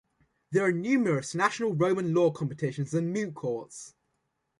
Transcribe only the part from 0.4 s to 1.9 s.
There are numerous national